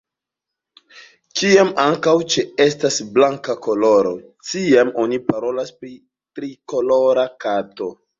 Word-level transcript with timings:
Kiam 1.41 1.67
ankaŭ 1.81 2.13
ĉeestas 2.35 2.97
blanka 3.17 3.55
koloro, 3.65 4.13
tiam 4.53 4.89
oni 5.05 5.21
parolas 5.27 5.71
pri 5.83 5.93
trikolora 6.41 7.27
kato. 7.47 7.91